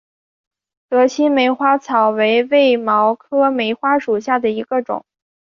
[0.89, 5.05] 德钦梅花草为卫矛科梅花草属下的一个种。